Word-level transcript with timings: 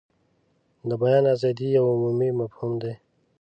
د 0.89 0.91
بیان 1.01 1.25
ازادي 1.33 1.67
یو 1.77 1.85
عمومي 1.93 2.29
مفهوم 2.39 2.73
دی. 2.81 2.93